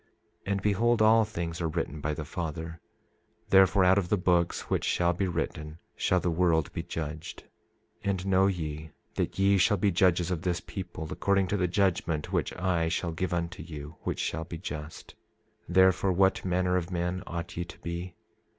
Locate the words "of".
3.99-4.09, 10.31-10.41, 16.77-16.89